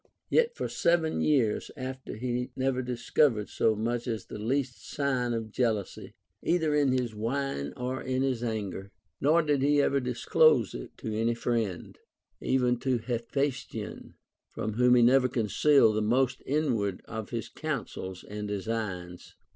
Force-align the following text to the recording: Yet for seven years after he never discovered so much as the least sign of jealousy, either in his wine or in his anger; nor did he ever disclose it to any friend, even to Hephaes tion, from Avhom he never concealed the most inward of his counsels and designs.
Yet 0.31 0.55
for 0.55 0.67
seven 0.67 1.21
years 1.21 1.69
after 1.77 2.15
he 2.15 2.49
never 2.55 2.81
discovered 2.81 3.49
so 3.49 3.75
much 3.75 4.07
as 4.07 4.25
the 4.25 4.39
least 4.39 4.83
sign 4.89 5.31
of 5.31 5.51
jealousy, 5.51 6.15
either 6.41 6.73
in 6.73 6.91
his 6.91 7.13
wine 7.13 7.71
or 7.77 8.01
in 8.01 8.23
his 8.23 8.43
anger; 8.43 8.89
nor 9.19 9.43
did 9.43 9.61
he 9.61 9.79
ever 9.79 9.99
disclose 9.99 10.73
it 10.73 10.97
to 10.97 11.13
any 11.13 11.35
friend, 11.35 11.99
even 12.41 12.79
to 12.79 12.97
Hephaes 12.97 13.57
tion, 13.69 14.15
from 14.49 14.73
Avhom 14.73 14.97
he 14.97 15.03
never 15.03 15.27
concealed 15.27 15.95
the 15.95 16.01
most 16.01 16.41
inward 16.47 17.03
of 17.05 17.29
his 17.29 17.47
counsels 17.47 18.23
and 18.23 18.47
designs. 18.47 19.35